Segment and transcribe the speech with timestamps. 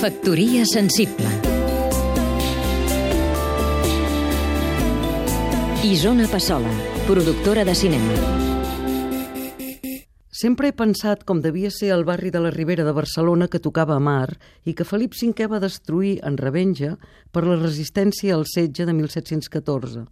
[0.00, 1.28] Factoria sensible
[5.84, 6.70] Isona Passola,
[7.06, 8.14] productora de cinema
[10.32, 13.98] Sempre he pensat com devia ser el barri de la Ribera de Barcelona que tocava
[13.98, 16.94] a mar i que Felip V va destruir en revenja
[17.30, 20.06] per la resistència al setge de 1714.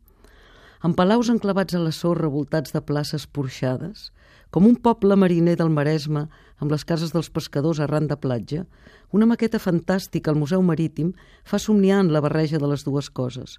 [0.78, 4.12] Amb palaus enclavats a la sorra voltats de places porxades,
[4.54, 6.28] com un poble mariner del Maresme
[6.62, 8.62] amb les cases dels pescadors arran de platja,
[9.10, 11.12] una maqueta fantàstica al Museu Marítim
[11.44, 13.58] fa somniar en la barreja de les dues coses.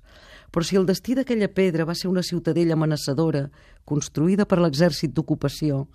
[0.52, 3.50] Però si el destí d'aquella pedra va ser una ciutadella amenaçadora,
[3.86, 5.88] construïda per l'exèrcit d'ocupació,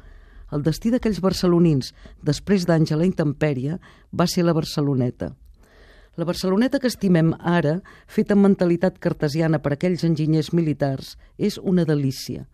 [0.53, 3.79] el destí d'aquells barcelonins, després d'anys a la intempèrie,
[4.13, 5.33] va ser la Barceloneta.
[6.17, 11.83] La Barceloneta que estimem ara, feta amb mentalitat cartesiana per aquells enginyers militars, és una
[11.89, 12.45] delícia.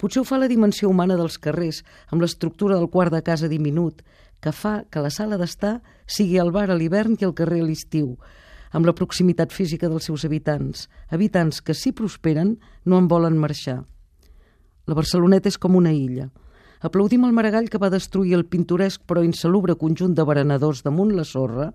[0.00, 4.00] Potser ho fa la dimensió humana dels carrers, amb l'estructura del quart de casa diminut,
[4.40, 7.68] que fa que la sala d'estar sigui el bar a l'hivern i el carrer a
[7.68, 8.16] l'estiu,
[8.72, 12.56] amb la proximitat física dels seus habitants, habitants que, si prosperen,
[12.88, 13.82] no en volen marxar.
[14.88, 16.30] La Barceloneta és com una illa.
[16.82, 21.22] Aplaudim el Maragall que va destruir el pintoresc però insalubre conjunt de berenadors damunt la
[21.22, 21.68] sorra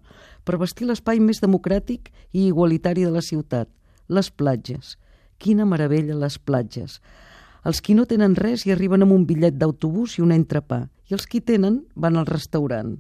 [0.44, 3.70] per vestir l'espai més democràtic i igualitari de la ciutat,
[4.12, 4.98] les platges.
[5.40, 6.98] Quina meravella, les platges.
[7.64, 11.16] Els qui no tenen res hi arriben amb un bitllet d'autobús i un entrepà, i
[11.16, 12.98] els qui tenen van al restaurant.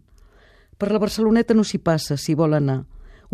[0.77, 2.85] Per la Barceloneta no s'hi passa, si vol anar.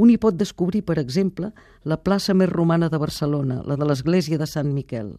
[0.02, 1.52] Un hi pot descobrir, per exemple,
[1.86, 5.14] la plaça més romana de Barcelona, la de l'església de Sant Miquel.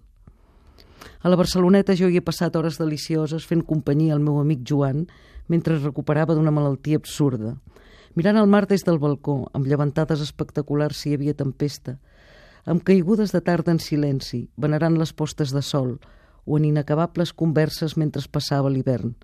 [1.23, 5.07] A la Barceloneta jo hi he passat hores delicioses fent companyia al meu amic Joan
[5.49, 7.55] mentre es recuperava d'una malaltia absurda.
[8.15, 11.99] Mirant el mar des del balcó, amb llevantades espectaculars si hi havia tempesta,
[12.65, 15.99] amb caigudes de tarda en silenci, venerant les postes de sol,
[16.47, 19.15] o en inacabables converses mentre passava l'hivern.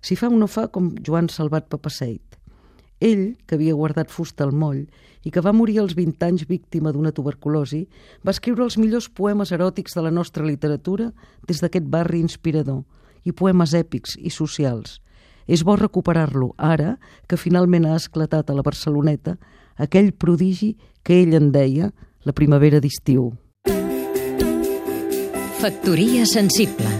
[0.00, 2.39] Si fa o no fa com Joan Salvat Papaseit.
[3.00, 4.84] Ell, que havia guardat fusta al moll
[5.24, 7.86] i que va morir als 20 anys víctima d'una tuberculosi,
[8.24, 11.10] va escriure els millors poemes eròtics de la nostra literatura
[11.48, 12.84] des d'aquest barri inspirador,
[13.24, 15.00] i poemes èpics i socials.
[15.46, 16.96] És bo recuperar-lo ara
[17.28, 19.36] que finalment ha esclatat a la Barceloneta
[19.76, 21.90] aquell prodigi que ell en deia
[22.24, 23.32] la primavera d'estiu.
[25.60, 26.99] Factoria sensible